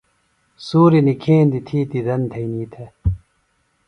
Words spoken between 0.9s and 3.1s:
نِکھیندیۡ تھی دیدن تھئینی تھےۡ۔